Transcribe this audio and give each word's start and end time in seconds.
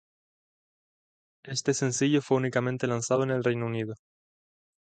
Este 1.43 1.75
sencillo 1.75 2.23
fue 2.23 2.37
únicamente 2.37 2.87
lanzado 2.87 3.21
en 3.21 3.29
el 3.29 3.43
Reino 3.43 3.67
Unido. 3.67 3.93